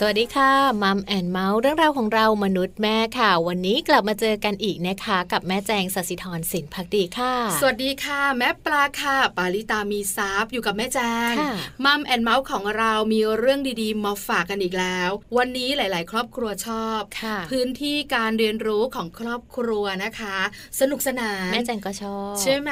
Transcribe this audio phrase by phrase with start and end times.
[0.00, 10.98] สวัสดีค่ะ Mom and Mouth เรื่องราวของเรามนุษย์แม่ค่ะ วันนี้กลับมาเจอกันอีกนะคะ กับแม่แจงสศิธรสินพักดีค่ะ สวัสดีค่ะ แม่ปลาค่ะ ปาลิตามีซับอยู่กับแม่แจ
[11.30, 11.34] ง
[11.84, 17.00] Mom and Mouth ของเรามีเรื่องดีๆมาฝากกันอีกแล้ว วันนี้หลาย ๆ ครอบครัวชอบ
[17.50, 20.36] พื้นที่การเรียนรู้ของครอบครัวนะคะ
[20.80, 22.70] สนุกสนานแม่แจงก็ชอบใช่ไหม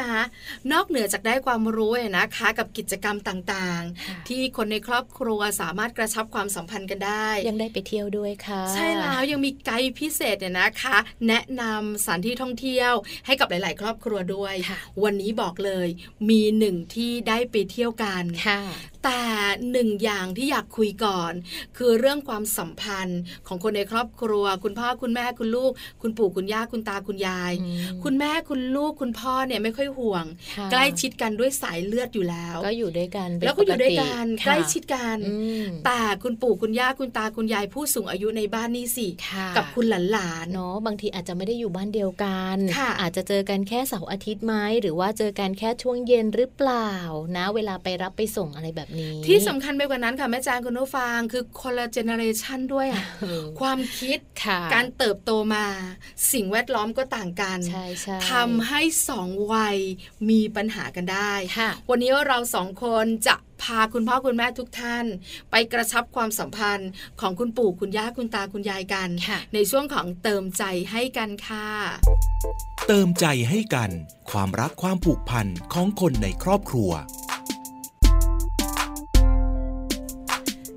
[0.72, 7.15] นอกเหนือจากได้ความรู้นะคะ กับกิจกรรมต่างๆ ที่คนในครอบครัวสามารถกระชับความสัมพันธ์กันได้
[7.48, 10.96] ยังได้ไปเที่ยวด้วยค่ะ ใช่แล้วยังมีไกด์พิเศษเนี่ยนะคะ
[11.28, 12.92] แนะนำสถานที่ท่องเที่ยว
[13.26, 14.54] ให้กับหลาย ๆ ครอบครัวด้วย
[15.04, 15.88] วันนี้บอกเลย
[16.30, 18.22] มีหนึ่งที่ได้ไปเที่ยวกัน
[19.06, 19.24] แต่
[19.72, 21.32] หนึ่งอย่างที่อยากคุยก่อน
[21.76, 27.52] คือเรื่องความสัมพันธ์ของคนในครอบครัว คุณพ่อคุณแม่คุณลูก คุณปู่คุณย่าคุณตาคุณยาย
[28.04, 30.24] คุณแม่คุณลูกคุณพ่อเนี่ยไม่ค่อยห่วง
[30.70, 35.18] ใกล้ชิดกันด้วยสายเลือดอยู่แล้ว ก็อยู่ด้วยกันแล้วก็อยู่ด้วยกันใกล้ชิดกัน
[35.84, 39.06] แต่คุณปู่คุณย่าคุณตาคุณยายผู้สูงอายุในบ้านนี่สิ
[39.56, 42.56] กับคุณหลานๆเนาะบางทีอาจจะไม่ได้อยู่บ้านเดียวกัน
[43.00, 46.92] อาจจะเจอกันแค่เสาร์อาทิตย์ไหมหรือว่าเจอกันแค่ช่วงเย็นหรือเปล่า
[47.36, 53.04] นะ เวลาไปรับไปส่งอะไรแบบนี้ ที่สำคัญไปกว่านั้นค่ะแม่จางคุณผู้ฟังคือคนละเจเนอเรชันด้วยอะ
[53.60, 54.18] ความคิด
[54.74, 55.66] การเติบโตมา
[56.32, 57.58] สิ่งแวดล้อมก็ต่างกัน
[58.30, 59.76] ทำให้สองวัย
[60.30, 61.32] มีปัญหากันได้
[61.90, 65.04] วันนี้เราสองคนจะพาคุณพ่อคุณแม่ทุกท่าน
[65.50, 66.90] ไปกระชับความสัมพันธ์
[67.20, 69.08] ของคุณปู่คุณย่าคุณตาคุณยายกัน
[69.54, 70.62] ในช่วงของเติมใจ
[70.92, 71.68] ให้กันค่ะ
[72.86, 73.90] เติมใจให้กัน
[74.30, 76.90] ความรักความผูกพันของคนในครอบครัว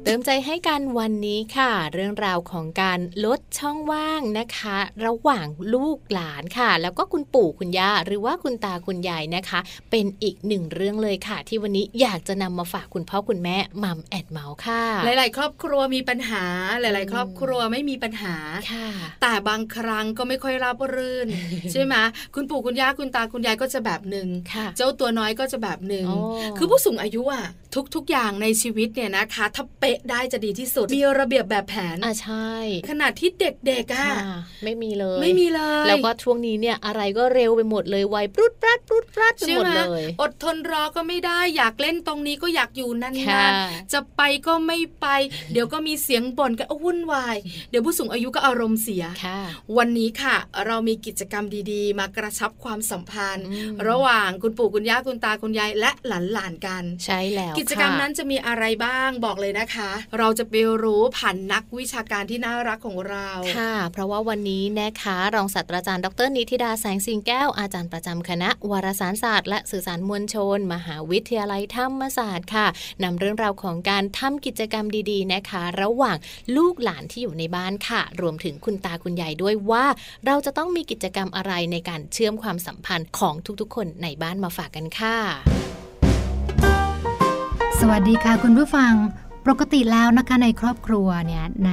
[0.07, 9.59] ติมใจให้กันวันนี้ค่ะ เรื่องราวของการลดช่องว่างนะคะ ระหว่างลูกหลานค่ะ แล้วก็คุณปู่คุณย่าหรือว่าคุณตาคุณยายนะคะ
[9.91, 16.43] เป็นอีกหนึ่งเรื่องเลยค่ะ ที่วันนี้อยากจะนำมาฝากคุณพ่อคุณแม่มัมแอดเมาส์ค่ะ หลาย ๆ ครอบครัวมีปัญหา
[16.81, 18.35] หลาย ๆ ครอบครัวไม่มีปัญหา
[18.71, 18.87] ค่ะ
[19.21, 21.27] แต่บางครั้งก็ไม่ค่อยราบรื่น
[21.71, 21.95] ใช่ไหม
[22.35, 24.27] คุณปู่คุณย่าคุณตาคุณยายก็จะแบบหนึ่ง
[24.77, 26.05] เจ้าตัวน้อยก็จะแบบหนึ่ง
[26.57, 27.45] คือผู้สูงอายุอะ
[27.95, 32.51] ทุก ๆ อย่างในชีวิตเนี่ยนะคะถ้าเป๊ะได้จะดีที่สุด มีระเบียบแบบแผนอ่าใช่
[32.89, 34.07] ขนาดที่เด็กๆอะ
[34.63, 45.07] ไม่มีเลย ไม่มีเลย แล้วก็ช่วงนี้เนี่ยอะไรก็เร็วไปหมดเลยไวปรุดปรัดปรุดปรัดไปหมดเลยอดทนรอก็ไม่ได้อยากเล่นตรงนี้ก็อยากอยู่นั่นๆจะไปก็ไม่ไป
[45.51, 47.35] เดี๋ยวก็มีเสียงบ่นกันวุ่นวาย
[47.69, 49.03] เดี๋ยวผู้สูงอายุก็อารมณ์เสีย
[49.77, 50.35] วันนี้ค่ะ
[50.65, 53.45] เรามีกิจกรรมดีๆ มากระชับความสัมพันธ์
[53.87, 59.78] ระหว่างคุณปู่คุณย่าคุณตาคุณยายและหลานๆกัน ใช่แล้วกิจกรรมนั้นจะมีอะไรบ้างบอกเลยนะคะ
[60.17, 60.53] เราจะไป
[60.83, 72.67] รู้ผ่านนักวิชาการที่น่ารักของเรา ค่ะ เพราะว่าวันนี้นะคะรองศาสตราจารย์ดรนิติดาแสงสิงแก้วอาจารย์ประจำคณะ วารสารศาสตร์ และสื่อสารมวลชน มหาวิทยาลัยธรรมศาสตร์ค่ะ
[73.03, 76.17] นำเรื่องราวของการทำกิจกรรมดี ๆนะคะ ระหว่าง
[76.57, 79.85] ลูกหลานที่อยู่ในบ้านค่ะ รวมถึงคุณตาคุณยายด้วยว่า
[80.25, 85.17] เราจะต้องมีกิจกรรมอะไรในการเชื่อมความสัมพันธ์ของทุกๆ คนในบ้านมาฝากกันค่ะ
[87.79, 88.93] สวัสดีค่ะคุณผู้ฟัง
[89.49, 91.71] ปกติแล้วนะคะในครอบครัวเนี่ยใน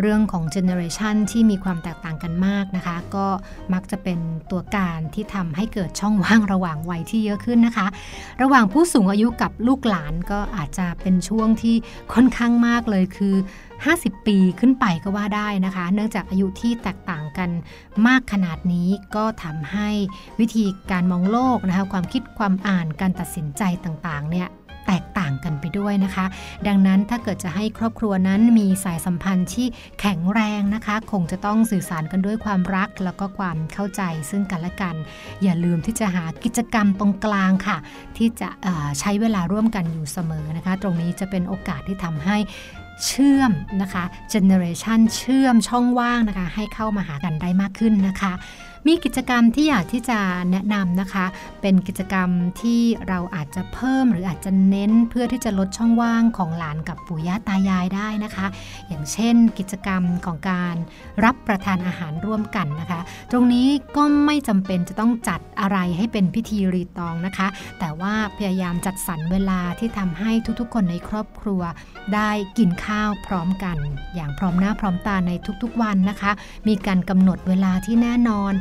[0.00, 3.26] เรื่องของเจเนอเรชันที่มีความแตกต่างกันมากนะคะ ก็
[3.72, 4.18] มักจะเป็น
[4.50, 7.86] ตัวการที่ทำให้เกิดช่องว่างระหว่างวัยที่เยอะขึ้นนะคะ
[8.42, 11.76] ระหว่างผู้สูงอายุกับลูกหลานก็อาจจะเป็นช่วงที่
[12.12, 13.34] ค่อนข้างมากเลยคือ
[13.80, 17.50] 50 ปีขึ้นไปก็ว่าได้นะคะ เนื่องจากอายุที่แตกต่างกัน
[18.06, 19.88] มากขนาดนี้ก็ทำให้
[20.40, 24.48] วิธีการมองโลกนะคะความคิดความอ่านการตัดสินใจต่างๆเนี่ย
[24.86, 26.26] แตกต่างกันไปด้วยนะคะ
[26.66, 29.66] ดังนั้นถ้าเกิดจะให้ครอบครัวนั้นมีสายสัมพันธ์ที่
[30.00, 34.94] แข็งแรงนะคะ คงจะต้องสื่อสารกันด้วยความรัก แล้วก็ความเข้าใจซึ่งกันและกัน
[35.42, 37.78] อย่าลืมที่จะหากิจกรรมตรงกลางค่ะ
[38.16, 38.48] ที่จะ
[39.00, 42.38] ใช้เวลาร่วมกันอยู่เสมอนะคะ ตรงนี้จะเป็นโอกาสที่ทำให้
[43.06, 43.52] เชื่อม
[43.82, 48.32] นะคะเจเนอเรชันเชื่อมช่องว่างนะคะ ให้เข้ามาหากันได้มากขึ้นนะคะ
[48.86, 50.18] มีกิจกรรมที่อยากที่จะ
[50.50, 51.26] แนะนำนะคะ
[51.60, 52.28] เป็นกิจกรรม
[52.60, 58.46] ที่เราอาจจะเพิ่มหรืออาจจะเน้นเพื่อที่จะลดช่องว่างของหลานกับปู่ย่าตายายได้นะคะ
[58.88, 60.76] อย่างเช่น กิจกรรมของการ
[61.24, 63.00] รับประทานอาหารร่วมกันนะคะ
[63.30, 63.66] ตรงนี้
[63.96, 67.48] ก็ไม่จำเป็นจะต้องจัดอะไรให้เป็นพิธีรีตองนะคะ
[67.78, 70.30] แต่ว่าพยายามจัดสรรเวลาที่ทำให้
[70.60, 71.62] ทุกๆ คนในครอบครัว
[72.14, 73.76] ได้กินข้าวพร้อมกัน
[74.14, 75.32] อย่างพร้อมหน้าพร้อมตาใน
[75.62, 76.32] ทุกๆวันนะคะ
[76.68, 78.52] มีการกำหนดเวลาที่แน่นอน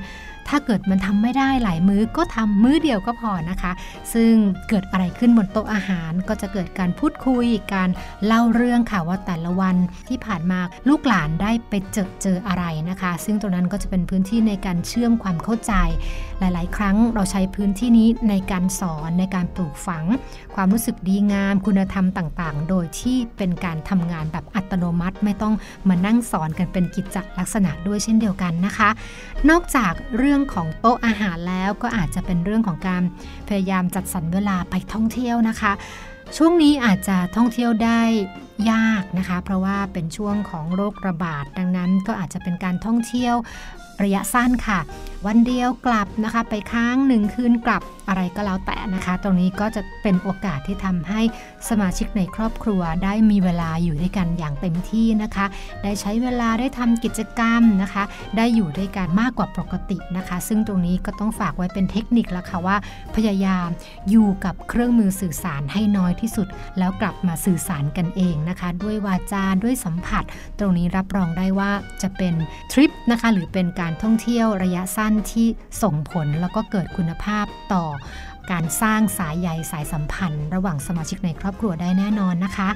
[0.49, 3.71] ถ้าเกิดมันทำไม่ได้หลายมื้อก็ทำมื้อเดียวก็พอนะคะ
[4.13, 4.33] ซึ่ง
[4.69, 7.89] เกิดอะไรขึ้นบนโต๊ะอาหารก็จะเกิดการพูดคุยการ
[8.25, 9.75] เล่าเรื่องค่ะว่าแต่ละวัน
[10.09, 10.59] ที่ผ่านมา
[10.89, 15.73] ลูกหลานได้ไปเจอเจออะไรนะคะ ซึ่งตรงนั้นก็จะเป็นพื้นที่ในการเชื่อมความเข้าใจ
[16.39, 20.05] หลาย ๆ ครั้งเราใช้พื้นที่นี้ในการสอนในการปลูกฝัง
[20.55, 25.53] ความรู้สึกดีงามคุณธรรมต่าง ๆ โดยที่เป็นการทำงานแบบอัตโนมัติ ไม่ต้อง
[25.89, 28.89] มานั่งสอนกันเป็นกิจลักษณะด้วยเช่นเดียวกันนะคะ
[29.49, 33.03] นอกจากเรื่องของโต๊ะอาหารแล้วก็อาจจะเป็นเรื่องของการ
[33.47, 35.71] พยายามจัดสรรเวลาไปท่องเที่ยวนะคะ
[36.37, 38.01] ช่วงนี้อาจจะท่องเที่ยวได้
[38.71, 43.35] ยากนะคะ เพราะว่าเป็นช่วงของโรคระบาด ดังนั้นก็อาจจะเป็นการท่องเที่ยว
[44.03, 44.79] ระยะสั้นค่ะ
[45.27, 51.21] วันเดียวกลับนะคะไปค้างหนึ่งคืนกลับอะไรก็แล้วแต่นะคะ ตรงนี้ก็จะเป็นโอกาสที่ทำให้
[51.69, 55.45] สมาชิกในครอบครัวได้มีเวลาอยู่ด้วยกันอย่างเต็มที่นะคะ
[55.83, 58.03] ได้ใช้เวลาได้ทำกิจกรรมนะคะ
[58.37, 62.77] ได้อยู่ด้วยกันมากกว่าปกตินะคะ ซึ่งตรงนี้ก็ต้องฝากไว้เป็นเทคนิคแล้วค่ะว่า
[63.15, 63.67] พยายาม
[64.09, 66.47] อยู่กับเครื่องมือสื่อสารให้น้อยที่สุด
[66.77, 70.23] แล้วกลับมาสื่อสารกันเองนะคะ ด้วยวาจาด้วยสัมผัส
[70.59, 71.71] ตรงนี้รับรองได้ว่า
[72.01, 72.33] จะเป็น
[72.71, 75.47] ทริปนะคะหรือเป็นการการท่องเที่ยวระยะสั้นที่
[75.83, 77.85] ส่งผลแล้วก็เกิดคุณภาพต่อ
[78.51, 82.69] การสร้างสายใยสายสัมพันธ์ ระหว่างสมาชิกในครอบครัวได้แน่นอนนะคะ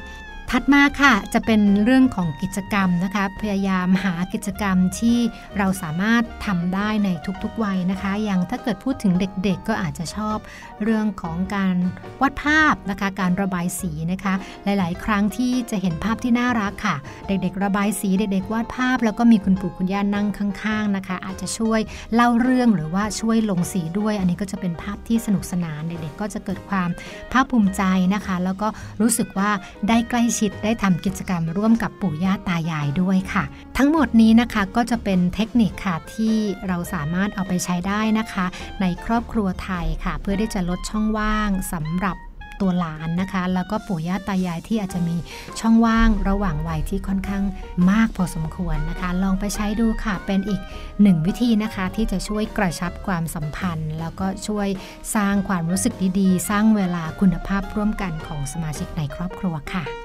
[0.56, 5.18] ถัดมาค่ะจะเป็นเรื่องของกิจกรรมนะคะพยายามหากิจกรรมที่
[5.58, 7.10] เราสามารถทำได้ใน
[7.44, 10.38] ทุกๆวัยนะคะ อย่างถ้าเกิดพูดถึงเด็กๆ ก็อาจจะชอบ
[10.84, 11.76] เรื่องของการ
[12.22, 14.34] วาดภาพนะคะ การระบายสีนะคะ
[14.64, 16.96] หลายๆ ครั้งที่จะเห็นภาพที่น่ารักค่ะ
[17.28, 21.80] เด็กๆ ระบายสีเด็กๆ วาดภาพ แล้วก็มีคุณปู่คุณย่านั่งข้างๆนะคะ อาจจะช่วย
[22.14, 26.90] เล่าเรื่องหรือว่าช่วยลงสีด้วย อันนี้ก็จะเป็นภาพที่สนุกสนานเด็กๆก็จะเกิดความ
[27.32, 27.84] ภาคภูมิใจ
[28.14, 28.68] นะคะ แล้วก็
[29.02, 29.50] รู้สึกว่า
[29.90, 33.44] ได้ใกล้ชิดได้ทำกิจกรรมร่วมกับปู่ย่าตายายด้วยค่ะ
[33.78, 36.36] ทั้งหมดนี้นะคะก็จะเป็นเทคนิคค่ะที่
[36.68, 38.46] เราสามารถเอาไปใช้ได้นะคะ
[38.82, 42.18] ในครอบครัวไทยค่ะ เพื่อที่จะลดช่องว่างสำหรับ
[42.62, 45.16] ตัวหลานนะคะ แล้วก็ปู่ย่าตายายที่อาจจะมี
[45.60, 47.44] ช่องว่างระหว่างวัยที่ค่อนข้าง
[47.92, 50.62] มากพอสมควรนะคะ ลองไปใช้ดูค่ะ เป็นอีก
[51.02, 54.68] หนึ่งวิธีนะคะที่จะช่วยกระชับความสัมพันธ์ แล้วก็ช่วย
[55.16, 60.03] สร้างความรู้สึกดีๆ สร้างเวลาคุณภาพร่วมกันของสมาชิกในครอบครัวค่ะ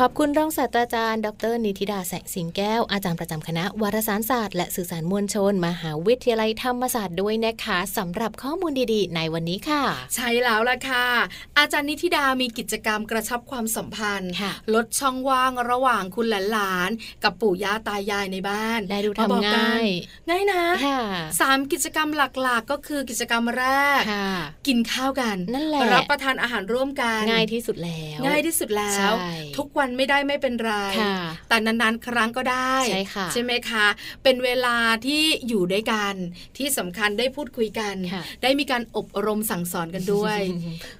[0.00, 9.82] ขอบคุณรองศาสตราจารย์ ดร นิติดาแสงสิงแก้ว อาจารย์ประจำคณะ วารสารศาสตร์ และสื่อสารมวลชน มหาวิทยาลัยธรรมศาสตร์ด้วยนะคะสำหรับข้อมูลดีๆ ในวันนี้ค่ะ
[10.14, 11.06] ใช่แล้วล่ะค่ะ
[11.58, 19.86] อาจารย์นิติดามีกิจกรรมกระชับความสัมพันธ์ค่ะลดช่องว่างระหว่างคุณหลานๆกับปู่ย่าตายายในบ้านได้ดูมาบอกทำกันง่าย
[20.28, 21.00] ง่ายนะค่ะ
[21.40, 23.64] สามกิจกรรมหลักๆ ก็คือกิจกรรมแร
[23.98, 24.28] กค่ะ
[24.66, 31.16] กินข้าวกันนั่นแหละรับประทานอาหารร่วมกันง่ายที่สุดแล้ว ง่ายที่สุดแล้วใช่ทุกวันไม่ได้ไม่เป็นไรค่ะ
[31.48, 33.86] แต่นานๆ ครั้งก็ได้ ใช่ค่ะไหมคะ
[34.22, 34.76] เป็นเวลา
[35.06, 36.14] ที่อยู่ด้วยกัน
[36.58, 40.38] ที่สำคัญได้พูดคุยกันค่ะได้มีการอบรมสั่งสอนกันด้วย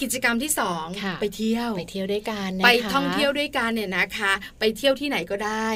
[0.02, 5.68] กิจกรรมที่สองค่ะไปเที่ยว ไปเที่ยวด้วยกันนะคะไปท่องเที่ยวด้วยกันเนี่ยนะคะ ไปเที่ยวที่ไหนก็ได้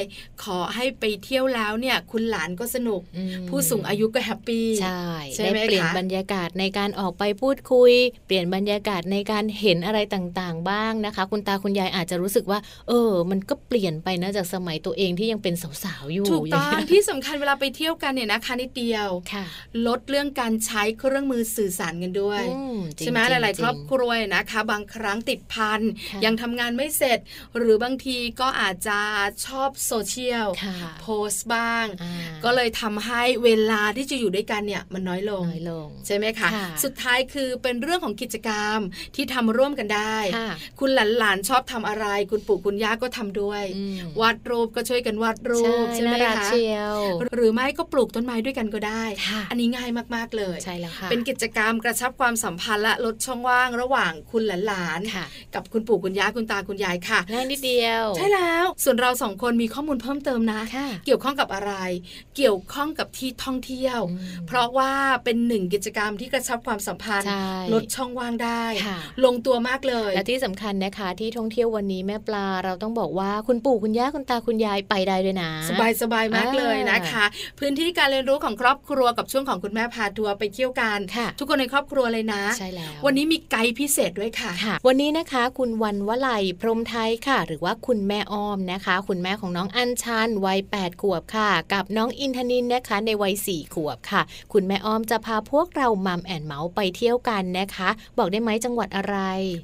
[0.44, 5.04] ขอให้ไปเที่ยวแล้วเนี่ยคุณหลานก็สนุกอืมผู้สูงอายุก็แฮปปี้ ใช่
[5.34, 7.92] ใช่ได้ไหมเปลี่ยนคะบรรยากาศในการออกไปพูดคุย
[8.26, 12.58] เปลี่ยนบรรยากาศในการเห็นอะไรต่างๆ บ้างนะคะ คุณตาคุณยายอาจจะรู้สึกว่า
[12.88, 12.97] เออ
[13.30, 15.54] มันก็เปลี่ยนไปนะจากสมัยตัวเองที่ยังเป็น
[15.84, 19.44] สาวๆอยู่ถูกต้องย่าเยที่สำคัญเวลาไปเที่ยวกันเนี่ยนะคะนิดเดียวค่ะ
[19.86, 25.80] ลดเรื่องการใช้เครื่องมือสื่อสารกันด้วยอืมจริงใช่ไหมจหริงลาย ๆ ครอบจงครัวนะคะ บางครั้งติดพัน
[26.10, 27.18] ค่ะยังทำงานไม่เสร็จ
[27.56, 29.00] หรือบางทีก็อาจจะ
[29.46, 32.12] ชอบโซเชียลค่ะโพสต์บ้างอ่า
[32.44, 38.78] ก็เลยทำให้เวลาที่จะอยู่ด้วยกันเนี่ยมันน้อยลงน้อยลงใช่ไหมคะค่ะสุดท้ายคือเป็นเรื่องของกิจกรรม
[39.16, 46.96] ที่ทำร่วมกันได้ค่ะคุณหลานๆชอบทำอะไร คุณปู่คุณย่าก็ทำด้วยอืมวาดรูปก็ช่วยกันวาดรูใช่ปใช่ไหมน่ารักคะเชียว
[47.34, 61.72] หรือไม่ก็ปลูกต้นไม้ด้วยกันก็ได้ค่ะอันนี้ง่ายมากๆเลยใช่แล้วค่ะเป็นกิจกรรมกระชับความสัมพันธ์และลดช่องว่างระหว่างคุณหลานค่ะๆกับคุณปู่คุณย่าคุณตาคุณยายค่ะง่ายนิดเดียว ใช่แล้ว ส่วนเราสองคนมีข้อมูลเพิ่มเติมนะค่ะเกี่ยวข้องกับอะไร
[62.36, 64.92] เกี่ยวข้องกับที่ท่องเที่ยวอืมเพราะว่า
[65.24, 77.24] เป็นหนึ่งกิจกรรมที่กระชับความสัมพันธ์ใช่ลดช่องว่างได้ค่ะลงตัวมากเลย และที่สำคัญนะคะที่ท่องเที่ยววันนี้แม่ปลาเราต้องบอกว่าคุณปู่คุณย่าคุณตาคุณยายไปได้ด้วยนะ สบายสบายมากอ่าเลยนะคะ
[77.58, 99.16] พื้นที่การเรียนรู้ของครอบครัวกับช่วงของคุณแม่พาทัวร์ไปเที่ยวกันค่ะทุกคนในครอบครัวเลยนะใช่แล้ววันนี้มีไกด์พิเศษด้วยค่ะค่ะวันนี้นะคะ คุณวันวลัยพรหมไทยค่ะ หรือว่าคุณแม่อ้อมนะคะ คุณแม่ของน้องอัญชันวัย8ขวบค่ะ กับน้องอินทนินนะคะ ในวัย4ขวบค่ะ คุณแม่อ้อมจะพาพวกเรามัมแอนเมาส์ไปเที่ยวกันนะคะ บอกได้ไหมจังหวัดอะไร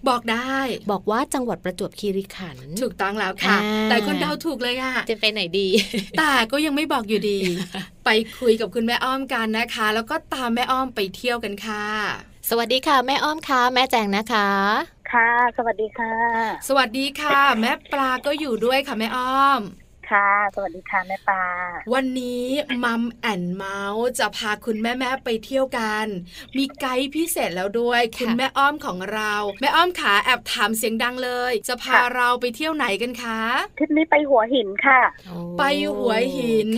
[0.09, 0.57] บอกได้
[0.91, 3.57] บอกว่าจังหวัดประจวบคีรีขันธ์ถูกต้องแล้วค่ะ
[3.91, 5.69] แต่คุณเดาถูกเลยอะจะไปไหนดี
[6.19, 7.39] แต่ก็ยังไม่บอกอยู่ดี
[8.05, 11.87] ไปคุยกับคุณแม่อ้อมกันนะคะ แล้วก็ตามแม่อ้อมไปเที่ยวกันค่ะ
[12.49, 14.49] สวัสดีค่ะ แม่อ้อมค่ะแม่แจงนะคะ
[15.13, 16.15] ค่ะ สวัสดีค่ะ
[16.69, 19.61] สวัสดีค่ะ แม่ปลาก็อยู่ด้วยค่ะแม่อ้อม
[20.11, 21.45] ค่ะ สวัสดีค่ะแม่ปลา
[21.95, 22.47] วันนี้
[22.85, 26.07] มัมแอนเมาส์จะพาคุณแม่แม่ไปเที่ยวกัน
[26.57, 33.41] มีไกด์พิเศษแล้วด้วย คุณแม่อ้อมของเรา แม่อ้อมขาแอบถามเสียงดังเลย จะพาเราไปเที่ยวไหนกันคะ
[33.79, 35.01] ทริปนี้ไปหัวหินค่ะ
[35.59, 35.63] ไป
[35.97, 36.69] หัวหิน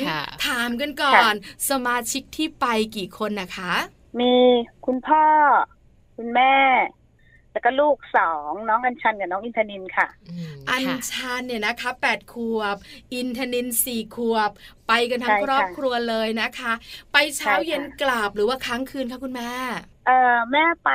[0.46, 1.32] ถามกันก่อน
[1.70, 2.66] สมาชิกที่ไป
[2.96, 3.74] กี่คนนะคะ
[4.20, 4.34] มี
[4.86, 5.24] คุณพ่อ
[6.16, 6.54] คุณแม่
[7.56, 10.06] แล้วก็ลูกสองน้องอัญชันกับน้องอินทนินค่ะ
[10.70, 12.76] อัญชันเนี่ยนะคะแปดขวบ
[13.14, 14.50] อินทนินสี่ขวบ
[14.88, 16.72] ไปกันทั้งครอบครัวเลยนะคะ
[17.12, 19.50] ไปเช้าเย็นกลับหรือว่าค้างคืนคะคุณแม่
[20.06, 20.90] เออแม่ไป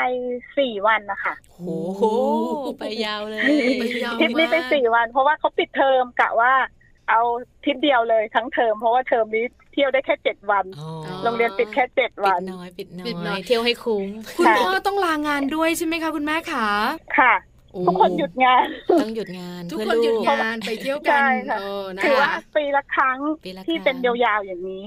[0.58, 2.04] สี่วันนะคะโอ้โห
[2.80, 3.42] ไปยาวเลย
[3.80, 6.54] ไปยาวทริปนี้ไปสี่วัน เพราะว่าเขาปิดเทอมกะว่า
[7.10, 7.22] เอา
[7.64, 10.66] ทริปเดียวเลยทั้งเทอมเพราะว่าเทอมนี้เที่ยวได้แค่เจ็ดวัน
[11.24, 12.70] โรงเรียนปิดแค่เจ็ดวันปิดน้อย
[13.08, 16.68] ปิดน้อยเที่ยวให้คุ้มคุณพ่อต้องลางานด้วยใช่ไหมคะคุณแม่ขา
[17.20, 17.34] ค่ะ
[17.88, 18.68] ทุกคนหยุดงาน
[19.02, 21.22] ต้องหยุดงานทุกคนหยุดงานไปเที่ยวกัน
[22.04, 23.18] คือว่าปีละครั้ง
[23.68, 24.84] ที่เป็นยาวๆอย่างนี้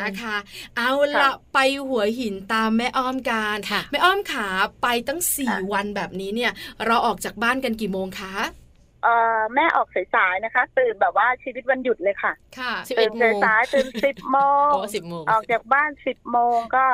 [0.00, 0.36] นะคะ
[0.76, 0.90] เอา
[1.20, 3.58] ละไปหัวหินตามแม่อ้อมการ
[3.90, 4.48] แม่อ้อมขา
[4.82, 6.52] ไปตั้งสี่วันแบบนี้เนี่ย
[6.86, 8.34] เราออกจากบ้านกันกี่โมงคะ
[9.06, 13.12] เอ่อแม่ออกสายๆนะคะ ตื่นแบบว่าชีวิตวันหยุดเลยค่ะค่ะตื่น
[13.44, 14.70] สายๆตื่นสิบโมง
[15.30, 16.84] ออกจากบ้านสิบโมงก็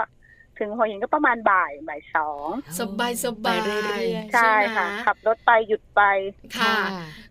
[0.59, 3.55] ถึงหัวหินก็ประมาณบ่ายบ่ายสองสบายสบา
[3.99, 4.03] ย
[4.35, 6.01] ใช่ค่ะ ขับรถไปหยุดไป
[6.57, 6.77] ค่ะ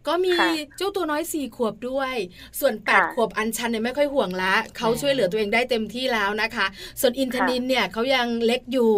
[0.08, 0.34] ก็มี
[0.78, 2.14] เจ้าตัวน้อยสี่ขวบด้วย
[2.60, 6.66] ส่วนแปดขวบอันชันเนี่ยไม่ค่อยห่วงละเขาช่วยเหลือตัวเองได้เต็มที่แล้วนะคะ
[7.02, 8.94] ส่วนอินทนินเนี่ยเขายังเล็กอยู่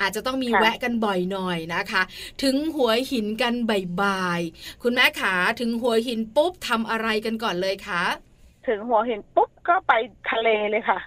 [0.00, 2.02] อาจจะต้องมีแวะกันบ่อยหน่อยนะคะ
[2.42, 3.54] ถึงหัวหินกัน
[4.00, 8.04] บ่ายๆคุณแม่ขาถึงหัวหินปุ๊บทำอะไรกันก่อนเลยคะ
[8.68, 9.92] ถึงหัวหินปุ๊บก็ไป
[10.30, 10.98] ทะเลเลยค่ะ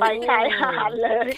[0.00, 1.28] ไปชายหาดเลย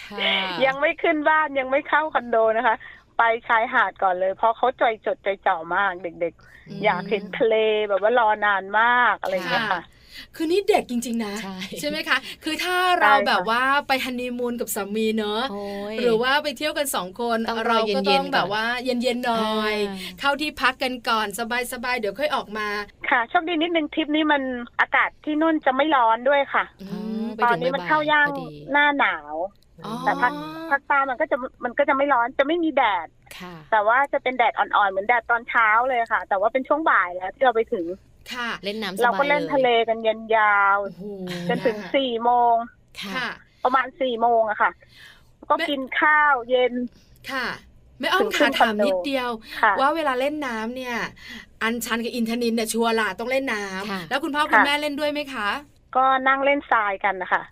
[0.65, 2.75] ยังไม่ขึ้นบ้านยังไม่เข้าคอนโดนะคะ
[3.17, 7.55] ไปชายหาดก่อนเลย เพราะเขาใจจดใจจ่อมากเด็กๆ อยากเห็นทะเล
[7.89, 9.81] แบบว่ารอนานมากอะไรอย่างเงี้ยค่ะ
[10.35, 11.35] คือนี่เด็กจริง ๆ นะ
[11.79, 15.41] ใช่ไหมคะ คือถ้าเราแบบว่าไปฮันนีมูนกับสามีเนอะ
[15.99, 19.75] หรือว่าไปเที่ยวกันสองคนเราก็ต้องแบบว่าเย็นๆหน่อย
[20.19, 21.27] เข้าที่พักกันก่อน
[21.73, 22.67] สบายๆเดี๋ยวค่อยออกมา
[23.09, 24.41] ค่ะโชคดีนิดนึงทริปนี้มัน
[24.79, 26.63] อากาศที่นุ่นจะไม่ร้อนด้วยค่ะ
[27.43, 28.27] ตอนนี้มันเข้าย่าง
[28.71, 29.35] หน้าหนาว
[30.05, 30.33] แต่ภาค
[30.69, 33.07] ภาคใต้มันก็จะมันก็จะไม่ร้อนจะไม่มีแดด
[33.71, 37.85] แต่ว่าจะเป็นแดดอ่อนๆเหมือนแดดตอนเช้าเลยค่ะ แต่ว่าเป็นช่วงบ่ายแล้วที่เราไปถึง
[38.33, 40.77] ค่ะ เล่นน้ำเราก็เล่นทะเลกันเย็นยาว
[41.49, 42.55] จนถึงสี่โมง
[43.01, 43.29] ค่ะ
[43.63, 44.71] ประมาณสี่โมงอะค่ะ
[45.49, 46.73] ก็กินข้าวเย็น
[47.31, 47.47] ค่ะ
[47.99, 49.29] ไม่อ้อมขาถามนิดเดียว
[49.79, 50.95] ว่าเวลาเล่นน้ำเนี่ย
[51.61, 55.49] อันชันกับอินทนินเนี่ยชัวร์ละต้องเล่นน้ำแล้วคุณพ่อคุณแม่เล่นด้วยไหมคะ
[55.95, 57.43] ก็นั่งเล่นทรายกันนะคะ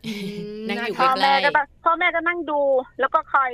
[0.69, 1.49] นั่งอยู่พ่อแม่ก็
[1.85, 2.61] พ่อแม่ก็นั่งดู
[2.99, 3.51] แล้วก็คอย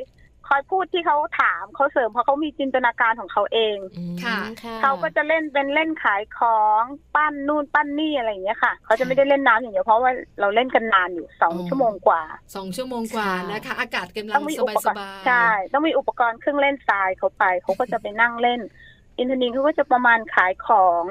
[0.50, 3.78] คอยพูดที่เขาถามเขาเสริมเพราะเขามีจินตนาการของเขาเอง
[4.24, 4.40] ค่ะ
[4.82, 6.82] เขาก็จะเล่นเป็นเล่นขายของ
[7.16, 12.22] ปั้นนู่นปั้นนี่อะไรอย่างเงี้ยค่ะเขาจะไม่ได้เล่นน้ำอย่างเดียวเพราะว่าเราเล่นกันนานอยู่สองชั่วโมงกว่า
[12.56, 18.62] สองชั่วโมงกว่านะคะ อากาศกำลังสบายสบายใช่ต้องมีอุปกรณ์เครื่องเล่นทรายเขาไปเขาก็จะไปนั่งเล่น
[19.18, 21.04] อินทนินเขาก็จะประมาณขายของ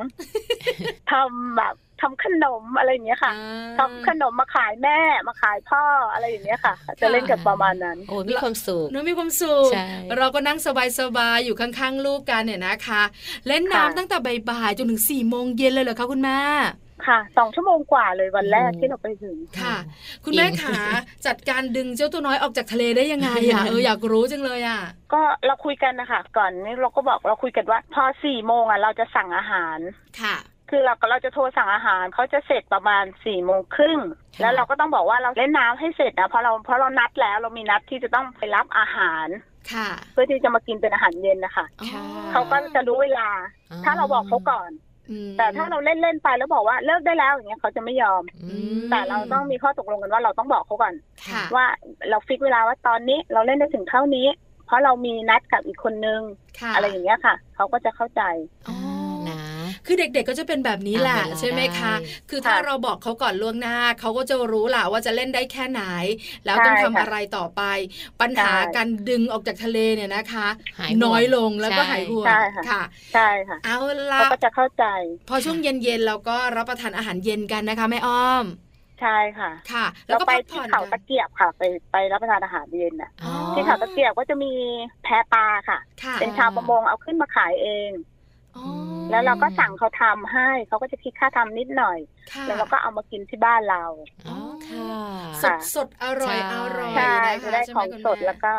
[1.11, 3.33] ทำแบบ ทำขนมอะไรอย่างเงี้ยค่ะ
[3.79, 4.99] ทำขนมมาขายแม่
[5.29, 9.71] มาขายพ่ออะไรอย่างเงี้ยค่ะ จะเล่นกันประมาณนั้นโอ้มีความสุขน้องมีความสุข
[10.19, 10.59] เราก็นั่ง
[10.99, 13.03] สบายๆอยู่ข้างๆลูกกันเนี่ยนะคะ
[13.49, 14.17] เล่นน้ำตั้งแต่
[14.51, 16.41] บ่ายๆจนถึงสี่โมงเย็นเลยเหรอคะคุณแม่
[17.07, 19.77] ค่ะสองชั่วโมงกว่าเลยวันแรกที่เราไปถึงค่ะ
[20.25, 20.77] คุณแม่ขา
[21.27, 24.81] จัดการดึงเจ้าตัวน้อยออกจากทะเลได้ยังไงอะเอออยากรู้จังเลยอะ
[25.13, 29.79] ก็เราคุยกันนะคะก่อนนี้เราก็บอกเราคุยกันว่า พอสี่โมงอะเราจะสั่งอาหาร
[30.21, 30.37] ค่ะ
[30.71, 33.99] คือเราเราจะโทรสั่งอาหารเขาจะเสร็จประมาณสี่โมงครึ่ง
[34.41, 39.27] แล้วเราก็ต้องบอกว่าเราเล่นน้ำให้เสร็จนะเพราะเราเพราะเรานัดแล้วเรามีนัดที่จะต้องไปรับอาหาร
[39.73, 41.67] ค่ะเพื่อที่จะมากินเป็นอาหารเย็นนะคะ
[42.31, 43.29] เขาก็จะรู้เวลา
[43.85, 44.71] ถ้าเราบอกเขาก่อน
[45.39, 48.23] แต่ถ้าเราเล่นเล่นไปแล้วบอกว่าเลิกได้แล้วอย่างเงี้ยเขาจะไม่ยอม
[48.91, 50.95] แต่เราต้องมีข้อตกลงกันว่าเราต้องบอกเขาก่อน
[51.55, 51.67] ว่า
[52.11, 54.27] เราฟิกเวลาว่าตอนนี้เราเล่นได้ถึงเท่านี้
[54.67, 56.21] เพราะเรามีนัดกับอีกคนนึง
[56.75, 58.23] อะไรอย่างเงี้ยค่ะ เขาก็จะเข้าใจ
[59.87, 61.95] คือเด็กๆก็จะเป็นแบบนี้แหละใช่ไหมคะ
[62.31, 65.83] คือถ้าเราบอกเขาก่อนล่วงหน้าเขาก็จะรู้แหละว่าจะเล่นได้แค่ไหน
[66.45, 67.63] แล้วต้องทำอะไรต่อไป
[68.21, 70.47] ปัญหาการดึงออกจากทะเลเนี่ยนะคะ
[71.05, 72.27] น้อยลงแล้วก็หายห่วง
[72.69, 72.83] ค่ะ
[73.15, 73.79] ใช่ค่ะเอา
[74.13, 74.85] ละเขาก็จะเข้าใจ
[75.29, 78.47] พอช่วงเย็นๆเราก็รับประทานอาหารเย็นกันนะคะแม่อ้อม
[79.01, 81.63] ใช่ค่ะ ค่ะ แล้วก็ไปที่เขาตะเกียบค่ะ ไป
[81.93, 83.11] ไปรับประทานอาหารเย็นอะ
[83.55, 84.53] ที่เขาตะเกียบก็จะมี
[85.03, 85.79] แพปลาค่ะ
[86.21, 87.91] เป็นชาวประมงเอาขึ้นมาขายเอง
[89.11, 91.99] แล้วเราก็สั่งเขาทำให้เขาก็จะคิดค่าทำนิดหน่อย
[92.47, 93.85] แล้วเราก็เอามากินที่บ้านเรา
[94.29, 94.91] อ๋อค่ะ
[95.43, 98.53] สดสดอร่อยอร่อยใช่จะได้ของสดแล้วก็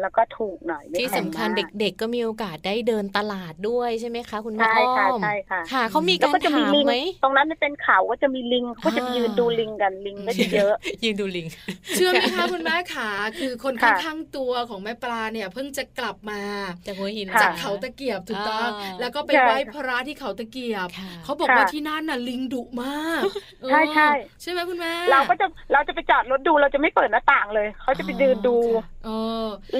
[0.00, 1.48] แล้วก็ถูกหน่อยที่สำคัญ
[1.80, 10.74] เด็กๆก็มีโอกาสได้เดินตลาดด้วยใช่ไหมคะคุณแม่อ้อมใช่ค่ะใช่ค่ะค่ะเขามีการถามไหมตรงนั้นเป็นเขาก็จะมีลิงก็จะยืนดูลิงกันลิงก็จะเยอะ
[11.04, 11.46] ยืนดูลิง
[11.94, 16.40] เชื่อไหมคะคุณแม่ขาคือคนข้างๆตัวของแม่ปลาเนี่ยเพิ่งจะกลับมา
[16.86, 18.68] จากหัวหินจากเขาตะเกียบถูกต้อง
[19.00, 20.88] แล้วก็ไปไหว้พระที่เขาตะเกียบ
[21.24, 23.22] เขาบอกว่าที่นั่นน่ะลิงดุมาก
[23.70, 24.08] ใช่ใช่
[24.42, 28.56] ใช่ไหมคุณแม่เราก็จะเราจะไปจอดรถดูเราจะไม่เปิดหน้าต่างเลยเขาจะไปยืนดู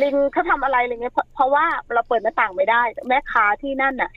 [0.02, 4.10] ลิงเขาทำอะไรอะไรเงี้ยเพราะว่าเราเปิดหน้าต่างไม่ได้ แม่ค้าที่นั่นน่ะ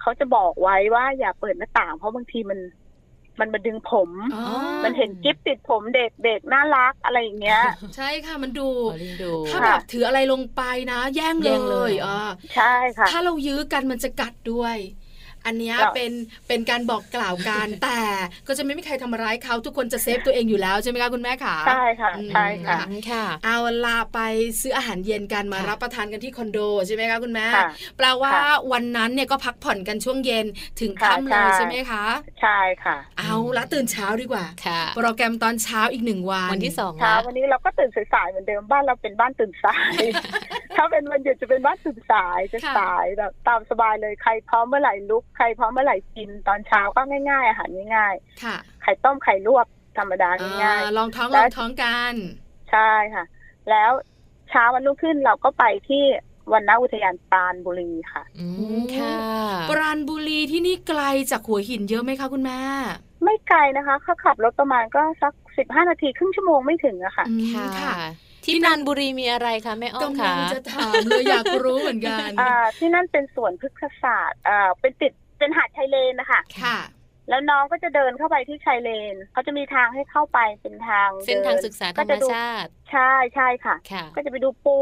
[0.00, 2.60] เขาจะบอกไว้ว่าอย่าเปิดหน้าต่าง เพราะบางทีมัน
[3.40, 4.10] มันมาดึงผม
[4.84, 7.62] มันเห็นกิ๊บติดผมเด็กเด็กน่ารักอะไรอย่างเงี้ย
[7.96, 8.68] ใช่ค่ะมันดู
[9.48, 11.34] ถ้าแบบถืออะไรลงไปนะ แย่ง
[11.70, 12.18] เลยอ่า
[12.56, 14.76] ใช่ค่ะ ถ้าเรายื้อกันมันจะกัดด้วย
[15.46, 16.12] อันนี้เป็น
[16.48, 18.00] เป็นการบอกกล่าวกันแต่
[18.46, 22.78] ก็จะไม่มีใครทำร้ายเขาทุกคนจะเซฟตัวเองอยู่แล้วใช่ไหมคะคุณแม่ค่ะใช่ค่ะใช่ค่ะ
[23.10, 24.20] ค่ะ เอาลาไป
[24.60, 27.46] ซื้ออาหารเย็นกันมารับประทานกันที่คอนโดใช่ไหมคะคุณแม่
[27.96, 28.32] แปลว่า
[28.72, 30.46] วันนั้นเนี่ยก็พักผ่อนกันช่วงเย็น
[30.80, 32.04] ถึงค่ำเลยใช่ไหมคะ
[32.42, 39.94] ใช่ค่ะ เอาละตื่นเช้าดีกว่าค่ะโปรแกรมตอนเช้าอีกหนึ่งวันวันที่สองเช้าวันนี้เราก็ตื่นสายเหมือนเดิมบ้านเราเป็นบ้านตื่นสาย
[40.76, 47.00] ถ้าเป็นวันหยุดจะเป็นบ้านตื่นสายจะสายแบบตามสบายเลยใครพร้อมเมื่อไหร่ลุกใครพร้อมเมื่อไหร่กินตอนเช้าก็
[47.30, 49.66] ง่ายๆอาหารง่ายๆค่ะไข่ต้มไข่ลวก
[49.98, 50.30] ธรรมดา
[50.64, 52.14] ง่ายๆลองท้องลองท้องกัน
[52.70, 53.24] ใช่ค่ะ
[53.70, 53.90] แล้ว
[54.50, 56.02] เช้าวันรุ่งขึ้นเราก็ไปที่
[56.52, 58.46] วันนอุทยานปราณบุรีค่ะอื
[58.78, 59.16] มค่ะ
[59.70, 62.60] ปราณบุรีที่นี่ไกลจากหัวหินเยอะไหมคะคุณแม่
[63.24, 67.26] ไม่ไกลนะคะเขาขับรถประมาณก็สักสิบห้านาทีครึ่งชั่วโมงไม่ถึงอะค่ะ
[67.82, 67.94] ค่ะ
[68.44, 75.12] ที่นันบุรีมีอะไรคะแม่อ้อมคะกำลังจะถามเลยอยากรู้เหมือนกันอ่าที่นั่นเป็นสวนพฤกษศาสตร์อ่าเป็นติด
[75.44, 76.78] เป็นหาดชายเลนนะคะค่ะ
[77.28, 83.76] แล้วน้องก็จะเดินเข้าไปที่ชายเลนเขาจะมีทางให้เข้าไปเป็นทางเส้นทางศึกษาธรรมชาติ ใช่ใช่ค่ะ
[84.14, 84.78] ก็จะไปดูปู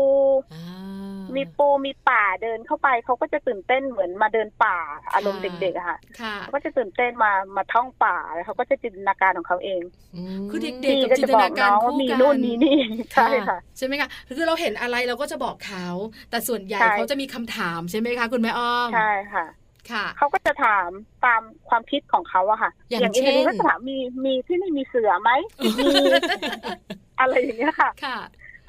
[1.36, 4.76] มีปูมีป่าเดินเข้าไปเขาก็จะตื่นเต้นเหมือนมาเดินป่า
[5.14, 5.98] อารมณ์เด็กๆอะค่ะ
[6.40, 9.82] เขาก็จะตื่นเต้นมามาท่องป่าแล้วเขาก็จะจินตนาการของเขาเอง
[10.50, 12.78] คือเด็กๆกับจินตนาการคู่กันมีนู่นมีนี่
[13.14, 15.86] ใช่ค่ะใช่ไหมคะคือเราเห็นอะไรเราก็จะบอกเขา
[16.30, 19.46] แต่ส่วนใหญ่เขาจะมีคำถามใช่ไหมคะคุณแม่อ้อมใช่ค่ะ
[20.18, 20.88] เขาก็จะถาม
[21.26, 25.30] ตามความคิดของเขาอะค่ะ อย่างเช่นก็ถามมีมีที่นี่มีเสือไหม
[25.78, 25.84] มี
[27.20, 28.18] อะไรอย่างเงี้ยค่ะค่ะ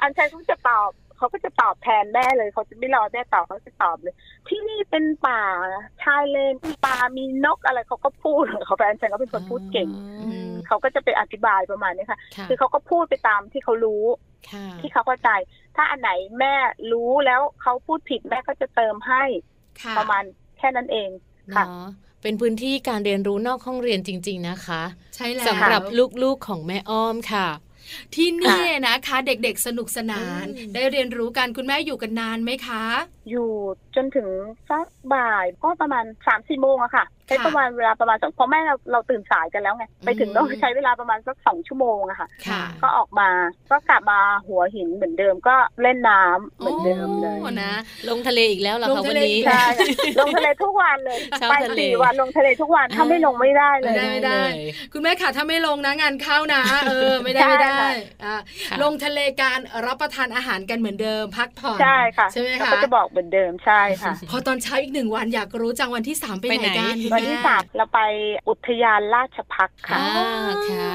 [0.02, 4.16] อันชัยเขาจะตอบเขาก็จะตอบแทนแม่เลยเขาจะไม่รอแม่ตอบเขาจะตอบเลย
[4.48, 5.42] ที่นี่เป็นป่า
[6.04, 9.90] ชายเลนป่ามีนกอะไรเขาก็พูดเขาแฟนฉันก็เป็นคนพูดเก่ง
[10.68, 14.06] เขาก็จะไปอธิบายประมาณนี้ค่ะ คือเขาก็พูดไปตามที่เขารู้
[14.82, 15.30] ที่เขาเข้าใจ
[15.76, 16.54] ถ้าอันไหนแม่
[16.92, 19.24] รู้แล้วเขาพูดผิดแม่ก็จะเติมให้
[19.98, 21.10] ประมาณแค่นั้นเอง
[21.56, 21.66] ค่ะ
[22.22, 24.82] เป็นพื้นที่การเรียนรู้นอกห้องเรียนจริง ๆนะคะ
[25.16, 25.82] ใช่แล้วสำหรับ
[26.24, 27.48] ลูกๆของแม่อ้อมค่ะ
[28.16, 32.84] ที่นี่นะคะเด็กๆสนุกสนาน ได้เรียนรู้กันคุณแม่อยู่กันนานไหมคะ
[33.30, 33.50] อยู่
[33.96, 34.30] จนถึง
[34.70, 42.28] สักบ่ายก็ประมาณสามสี่โมงอะค่ะใช้ประมาณเวลาประมาณสองเพราะแม่เราเราตื่นสายกันแล้วไงไปถึงต้องใช้เวลาประมาณสักสองชั่วโมงอะค่ะ
[42.82, 43.30] ก็ออกมา
[43.72, 47.74] ก็กลับมาหัวหินเหมือนเดิมก็เล่นน้ำเหมือนเดิมเลยนะ
[48.10, 49.64] ลงทะเลอีกแล้วเหรอคะวันนี้ใช่
[50.20, 51.20] ลงทะเลทุกวันเลย
[51.50, 54.42] ไปสี่วันลงทะเลทุกวันถ้าไม่ลงไม่ได้เลยไม่ได้
[54.94, 57.86] คุณแม่ค่ะถ้าไม่ลงนะงานเข้านะเออไม่ได้ไม่ได้
[58.84, 68.00] ลงทะเลการรับประทานอาหารกันเหมือนเดิม พักผ่อนใช่ค่ะใช่ไหมคะก็จะบอกเหมือนเดิมใช่ค่ะ พอตอนเช้าอีกหนึ่งวันอยากรู้จังวันที่สามไปไหนกันวันที่สามเราไป
[68.50, 70.00] อุทยานราชพักค่ะ
[70.72, 70.94] ค่ะ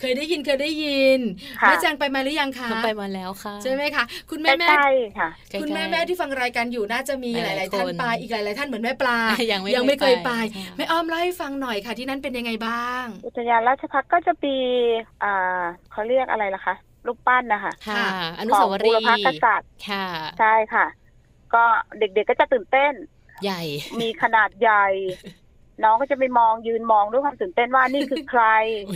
[0.00, 1.20] เคยได้ยินเคยได้ยิน
[1.60, 4.68] แม่แจงไปมาหรือยังคะไปมาแล้วค่ะใช่ไหมคะคุณแม่แม่
[5.18, 5.28] ค่ะ
[5.62, 9.18] คุณแม่แม่ที่ฟังรายการอยู่น่าจะมีหลาย ๆ ท่านไปอีกหลาย ๆ ท่านเหมือนแม่ปลา
[9.52, 10.30] ยังยังไม่เคยไป
[10.76, 14.56] แม่อ้อมเล่าให้ฟังหน่อยค่ะ ที่นั่นเป็นยังไงบ้าง อุทยานราชพักก็จะมี
[15.22, 16.74] อ่าเขาเรียกอะไรล่ะคะ
[17.06, 18.04] รูปปั้นนะคะค่ะ
[18.38, 20.06] อนุสาวรีย์พระกษัตริย์ค่ะ
[20.38, 20.86] ใช่ค่ะ
[21.54, 21.64] ก็
[21.98, 22.92] เด็กๆก็จะตื่นเต้น
[23.44, 23.62] ใหญ่
[24.00, 24.86] มีขนาดใหญ่
[25.84, 28.44] น้องก็จะไปมองยืนมองด้วยความตื่นเต้นว่านี่คือใคร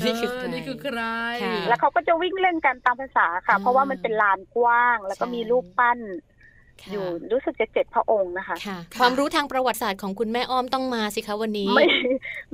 [0.05, 1.01] นี่คือนี่คือใคร
[1.69, 5.99] แล้วเขาก็จะวิ่งเล่นกันตามภาษาค่ะ เพราะว่ามันเป็นลานกว้าง แล้วก็มีรูปปั้น
[6.93, 8.57] อยู่รู้สึกจะเจ็ดพระองค์นะคะ
[9.01, 11.87] ความรู้ทางประวัติศาสตร์ของคุณแม่อ้อมต้องมาสิคะวันนี้ไม่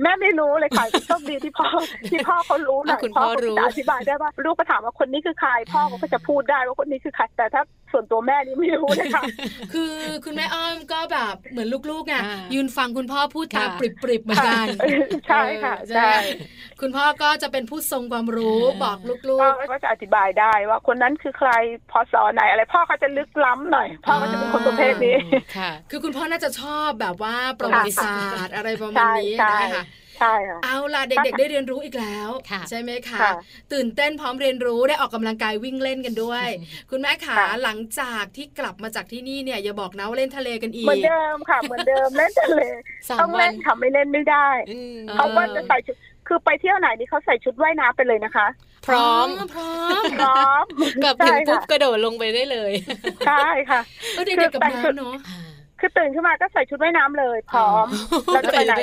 [0.01, 1.67] แม่ไม่รู้เลยค่ะโชคดีที่พ่อ
[2.11, 9.23] ที่พ่อเขารู้หน่อยพ่อรู้อธิบายได้ว่าลูกก็ถามว่าคนนี้คือใครพ่อเขาก็จะพูดได้ว่าคนนี้คือใครแต่ถ้าส่วนตัวแม่นี่ไม่รู้เลยค่ะ
[9.73, 9.93] คือ
[10.25, 12.15] คุณแม่อ้อมก็แบบเหมือนลูกๆไง
[12.53, 14.67] ยืนฟังคุณพ่อพูดตาปริบๆเหมือนกัน
[15.27, 16.11] ใช่ค่ะใช่
[16.81, 18.97] คุณพ่อก็จะเป็นผู้ทรงความรู้บอก
[19.29, 21.51] ลูกๆก็จะอธิบายได้ว่าคนนั้นคือใคร
[21.91, 25.17] พอสอไหนอะไรพ่อเขาจะลึกล้ำหน่อยพพ่อก็จะเป็นคนประเภทนี้
[25.57, 29.85] ค่ะคือคุณพ่อน่าจะชอบแบบว่าประวัติศาสตร์อะไรประมาณนี้นะคะ
[30.19, 32.29] ใช่ค่ะเอาล่ะเด็กๆ ได้เรียนรู้อีกแล้ว
[32.69, 33.19] ใช่ไหมคะ
[33.73, 36.47] ตื่นเต้นพร้อมเรียนรู้ได้ออกกำลังกายวิ่งเล่นกันด้วย
[36.91, 42.61] คุณแม่ขาหลังจากที่กลับมาจากที่นี่เนี่ยอย่าบอกนะว่าเล่นทะเลกันอีกเหมือนเดิมค่ะเหมือนเดิมเล่นทะเล
[43.21, 44.47] ต้องเล่นค่ะไม่เล่นไม่ได้
[45.13, 45.95] เขาว่าจะใส่ชุด
[46.29, 48.47] คือไปเที่ยวไหนนี่เขาใส่ชุดว่ายน้ำไปเลยนะคะ
[48.87, 50.63] พร้อมพร้อมพร้อม
[51.03, 52.71] กลับถึงปุ๊บกระโดดลงไปได้เลย
[53.27, 53.79] ใช่ค่ะ
[54.25, 55.15] เด็กๆกับน้ำเนาะ
[55.79, 57.85] คือตื่นขึ้นมาก็ใส่ชุดว่ายน้ำเลย พร้อม
[58.33, 58.73] เราจะไปไหน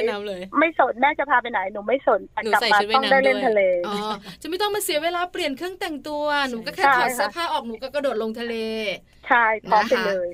[0.59, 2.21] ไม่สนแม่จะพาไปไหนหนูไม่สน
[2.53, 3.61] กลับมาต้องได้เล่นทะเล
[4.43, 8.55] จะไม่ต้องมาเสียเวลาเปลี่ยนเครื่องแต่งตัวหนูก็แค่ถอดเสื้อผ้าออกหนูก็กระโดดลงทะเล
[9.29, 10.29] ใช่พร้อมไปเลย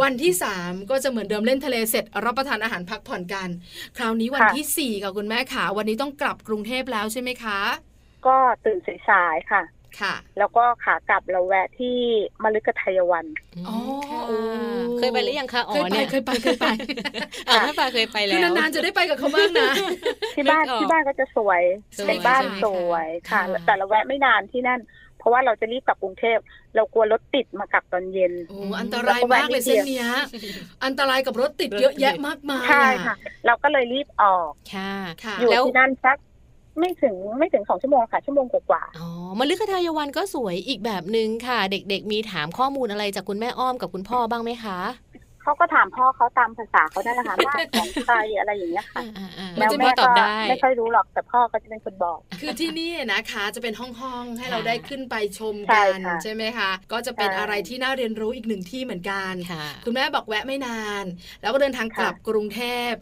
[0.00, 3.48] วันที่สามก็จะเหมือนเดิมเล่นทะเลเสร็จรับประทานอาหารพักผ่อนกัน
[3.96, 7.60] คราวนี้วันที่สี่กับคุณแม่ขาวันนี้ต้องกลับกรุงเทพแล้วใช่ไหมคะ
[8.26, 9.62] ก็ตื่นสายๆค่ะ
[10.00, 11.96] ค่ะ แล้วก็ขากลับเราแวะที่
[12.42, 13.26] มฤคทายวัน
[13.68, 13.76] อ๋อ
[14.98, 16.66] เคยไปหรือยังคะอ๋อเนี่ยเคยไปเคยไป
[17.48, 19.70] อ๋อไม่ไปเคยไปแล้วคือนานๆจะได้ไปกับเขาบ้างนะ
[20.36, 21.62] ที่บ้านที่บ้านก็จะสวย
[22.08, 24.80] ในบ้านสวยค่ะ แต่เราแวะไม่นานที่นั่น
[25.18, 26.38] เพราะว่าเราจะรีบกลับกรุงเทพ
[26.76, 30.00] เรากลัวรถติดมากลับตอนเย็นโอ้อันตรายมากเลยเส้นนี้
[30.84, 33.14] อันตรายกับรถติดเยอะแยะมากมายใช่ค่ะ
[33.46, 34.92] เราก็เลยรีบออกค่ะ
[35.40, 36.16] อยู่ที่นั่นสัก
[36.80, 44.78] ไม่ถึงไม่ถึงสองชั่วโมงค่ะชั่วโมงกว่าอ๋อมฤคทายวันก็สวยอีกแบบหนึ่งค่ะ เด็กๆ มีถามข้อมูลอะไรจากคุณแม่อ้อมกับคุณพ่อบ้างไหมคะ
[45.48, 49.02] เขาก็ถามพ่อเขาตามภาษาเขาได้นะคะบ้านของใครอะไรอย่างเงี้ยค่ะ
[49.58, 50.04] แล้วแม่ก็
[50.48, 59.32] ไม่ค่อยรู้หรอกแต่พ่อก็จะเป็นคนบอก คือที่นี่นะคะจะเป็นห้องๆให้เราได้ขึ้นไปชมกันใช่ไหมคะก็จะเป็นอะไรที่น่าเรียนรู้อีกหนึ่งที่เหมือนกัน
[59.84, 61.04] คุณแม่บอกแวะไม่นาน
[61.40, 62.92] แล้วก็เดินทางกลับกรุงเทพ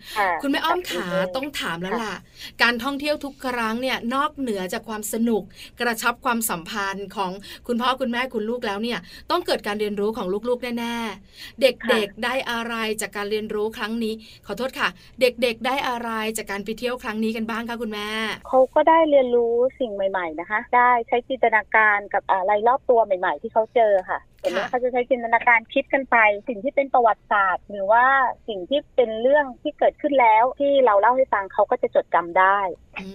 [0.43, 1.07] คุณแม่อ้อมขา
[1.37, 2.15] ต้องถามแล้วล่ะ
[2.63, 5.43] การท่องเที่ยวทุกครั้งเนี่ยนอกเหนือจากความสนุก
[5.81, 7.31] กระชับความสัมพันธ์ของ
[7.67, 8.99] คุณพ่อคุณแม่คุณลูกแล้วเนี่ย
[9.31, 14.15] ต้องเกิดการเรียนรู้ของลูกๆแน่ๆเด็กๆได้อะไรจากการเรียนรู้ครั้งนี้
[14.47, 14.89] ขอโทษค่ะ
[15.21, 18.09] เด็กๆได้อะไรจากการไปเที่ยวครั้งนี้กันบ้างคะคุณแม่
[18.49, 26.17] เขาก็ได้เรียนรู้สิ่งใหม่ ๆนะคะ ได้ใช้จินตนาการกับอะไรรอบตัวใหม่ ๆ ที่เขาเจอค่ะ ห็นไหมเขาจะใช้จินตนาการคิดกันไป
[26.49, 28.05] สิ่งที่เป็นประวัติศาสตร์ หรือว่า
[28.49, 32.59] สิ่งที่เป็นเรื่องที่เกิดขึ้นแล้วที่เราเล่าให้ฟังเขาก็จะจดจำได้
[32.99, 33.07] อื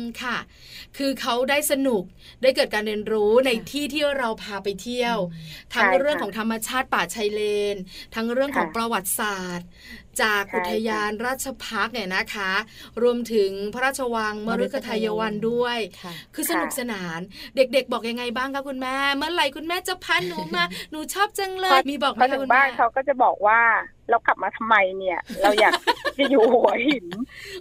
[0.00, 0.36] มค่ะ
[0.96, 2.02] คือเขาได้สนุก
[2.42, 5.16] ได้เกิดการเรียนรู้ในที่ที่เราพาไปเที่ยว
[5.74, 7.40] ทั้งเรื่องของธรรมชาติป่าชายเล
[7.74, 7.76] น
[8.14, 9.66] ทั้งเรื่องของประวัติศาสตร์
[10.22, 12.52] จากอุทยานราชพักเนี่ยนะคะ
[13.02, 15.78] รวมถึงพระราชวังมฤคทายวันด้วย
[16.34, 17.18] คือสนุกสนาน
[17.56, 23.60] เด็กๆ บอกยังไงบ้างคะคุณแม่ เมื่อไหร่คุณแม่จะพาหนูมาหนูชอบจังเลยมีบอกไหมคะคุณแม่เขาก็จะบอกว่า
[24.10, 25.72] เรากลับมาทำไมเนี่ย เราอยาก
[26.18, 27.06] จะอยู่หัวหิน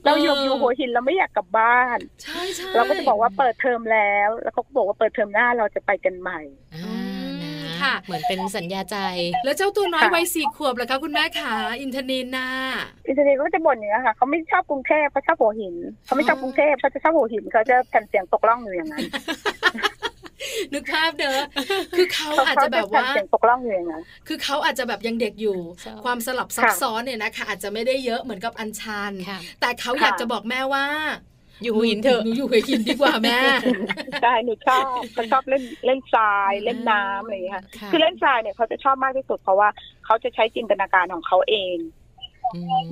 [0.05, 6.39] เราอยู่อยู่หัวหินเราไม่อยากกลับบ้านใช่ใช่เราก็จะบอกว่าเปิดเทอมแล้ว แล้วเขาก็บอกว่าเปิดเทอมหน้าเราจะไปกันใหม่
[7.83, 8.97] ค่ะ เหมือนเป็นสัญญาใจ
[9.45, 12.47] แล้วเจ้าตัวน้อยวัยสี่ขวบเหรอคะคุณแม่ขาอินทนินนา
[13.07, 19.01] อินทนินก็จะบ่นอย่างนี้ค่ะเขาไม่ชอบกรุงเทพเขาชอบหัวหินเขาไม่ชอบกรุงเทพเขาจะชอบหัวหินเขาจะแผ่นเสียงตกล่องอยู่อย่างนั้น
[20.73, 21.41] นึกภาพเนอะ
[21.97, 25.57] คือเขาอาจจะแบบว่าตกล่องอยู่อย่างนั้นคือเขาอาจจะแบบยังเด็กอยู่
[26.03, 29.11] ความสลับซับซ้อนเนี่ยนะคะอาจจะไม่ได้เยอะเหมือนกับอัญชัน
[29.61, 30.85] แต่เขาอยากจะบอกแม่ว่า
[31.63, 33.37] อยู่หัวหินเถอะหนูอยู่หัวหินดีกว่าแม่
[34.21, 39.69] ใช่หนูชอบเขาชอบเล่นเล่นทรายเล่นน้ำอะไรอย่างเงี้ยคือเล่นทรายเนี่ยเขาจะชอบมากที่สุดเพราะว่า
[40.05, 41.77] เขาจะใช้จินตนาการของเขาเอง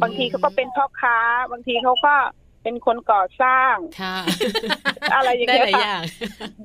[0.02, 1.18] บางทีเขาก็เป็นพ่อค้า
[1.52, 2.14] บางทีเขาก็
[2.64, 3.76] เป็นคนก่อสร้าง
[5.16, 5.96] อะไรอย่างเงี้ยค่ะ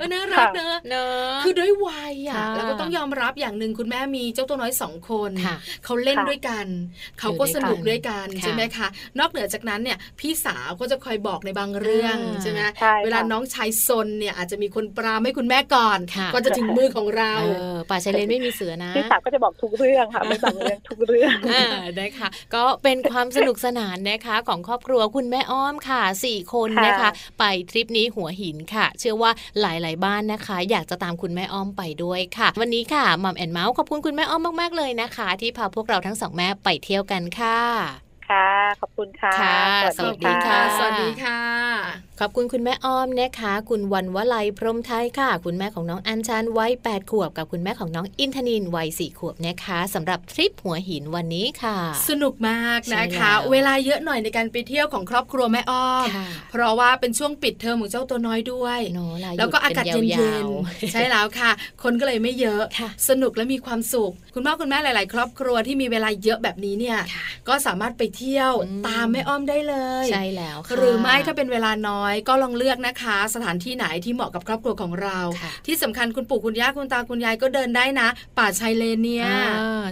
[0.00, 5.30] ก็น่ารักเนอะคือด้วยวัยอะแล้วก็ต้องยอมรับอย่างหนึ่งคุณแม่มีเจ้าตัวน้อยสองคน
[5.84, 6.66] เขาเล่นด้วยกัน
[7.20, 8.86] เขาก็สนุกด้วยกันใช่ไหมคะ
[9.18, 12.60] นอกเหนือจากนั้นเนี่ยพี่สาวก็จะคอยบอกในบางเรื่องใช่ไหม
[13.04, 15.98] เวลาน้องชายซนเนี่ยอาจจะมีคนปรามให้คุณแม่ก่อน
[16.34, 17.32] ก็จะถึงมือของเรา
[17.90, 21.34] ป่าชายเลนไม่มีเสือนะพี่สาวก็จะบอกทุกเรื่องค่ะไม่บางเรื่องทุกเรื่อง
[22.00, 37.60] นะคะก็เป็นความสนุกสนานนะคะของครอบครัวคุณแม่อ้อมค่ะสี่คนนะคะ ไปทริปนี้หัวหินค่ะ เชื่อว่าหลาย ๆ บ้านนะคะ อยากจะตามคุณแม่อ้อมไปด้วยค่ะ วันนี้ค่ะมัมแอนเมาส์ขอบคุณคุณแม่อ้อมมาก ๆ เลยนะคะ ที่พาพวกเราทั้งสองแม่ไปเที่ยวกันค่ะ
[38.28, 39.62] ค่ะ ขอบคุณค่ะค่ะ
[39.96, 41.40] สวัสดีค่ะ สวัสดีค่ะ
[42.20, 56.06] ขอบคุณคุณแม่อ้อมนะคะ คุณวันวลัยพรมไทยค่ะ คุณแม่ของน้องอัญชันวัย8ขวบ กับคุณแม่ของน้องอินทนินวัย4ขวบนะคะสำหรับทริปหัวหินวันนี้ค่ะ สนุกมากนะคะ เวลาเยอะหน่อยในการไปเที่ยวของครอบครัวแม่อ้อม
[56.50, 58.80] เพราะว่าเป็นช่วงปิดเทอมของเจ้าตัวน้อยด้วย
[59.38, 61.50] แล้วก็อากาศเย็นๆใช่แล้วค่ะ
[61.82, 62.62] คนก็เลยไม่เยอะ
[63.08, 66.98] สนุกและมีความสุข คุณพ่อคุณแม่หลาย ๆ ครอบครัวที่มีเวลาเยอะแบบนี้เนี่ย
[67.48, 68.52] ก็สามารถไปเที่ยว
[68.88, 69.74] ตามแม่อ้อมได้เล
[70.04, 75.18] ยใช่แล้วหรือไม่ถ้าเป็นเวลาน้อยอยก็ลองเลือกนะคะ สถานที่ไหนที่เหมาะกับครอบครัวของเรา
[75.66, 79.26] ที่สำคัญคุณปู่คุณย่าคุณตาคุณยายก็เดินได้นะ ป่าชายเลนเนี่ย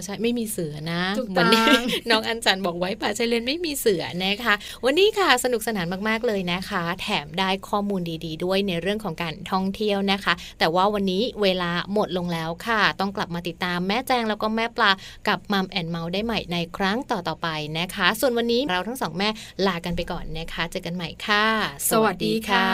[0.03, 1.01] ใช่ไม่มีเสือนะ
[1.37, 1.67] วันนี้
[2.09, 4.53] น้องอันจันบอกไว้ป่าชายเลนไม่มีเสือนะคะ
[4.85, 14.91] วันนี้ค่ะสนุกสนานมากๆเลยนะคะ แถมได้ข้อมูลดี ๆ ด้วยในเรื่องของการท่องเที่ยวนะคะ แต่ว่าวันนี้เวลาหมดลงแล้วค่ะ ต้องกลับมาติดตามแม่แจงแล้วก็แม่ปลา
[15.27, 17.47] กับมัมแอนเมาส์ได้ใหม่ในครั้งต่อๆไป
[17.79, 19.29] นะคะ ส่วนวันนี้เราทั้งสองแม่
[19.67, 21.45] ลากันไปก่อนนะคะเจอกันใหม่ค่ะ
[21.91, 22.69] สวัสดีค่ะ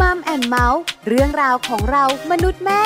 [0.00, 2.82] มัมแอนเมาส์เรื่องราวของเรามนุษย์แม่